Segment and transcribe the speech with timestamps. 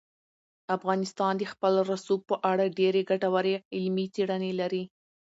[0.75, 4.83] افغانستان د خپل رسوب په اړه ډېرې ګټورې علمي څېړنې لري.